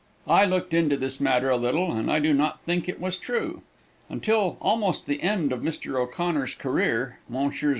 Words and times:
I 0.27 0.45
looked 0.45 0.73
into 0.73 0.97
this 0.97 1.19
matter 1.19 1.51
a 1.51 1.57
little 1.57 1.91
and 1.91 2.11
I 2.11 2.17
do 2.17 2.33
not 2.33 2.59
think 2.61 2.89
it 2.89 2.99
was 2.99 3.17
true. 3.17 3.61
Until 4.09 4.57
almost 4.59 5.05
the 5.05 5.21
end 5.21 5.51
of 5.51 5.61
Mr. 5.61 5.93
O'Connor's 5.95 6.55
career, 6.55 7.19
Messrs. 7.29 7.69